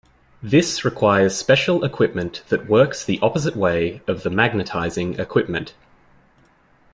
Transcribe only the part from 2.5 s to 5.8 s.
works the opposite way of the magnetizing equipment.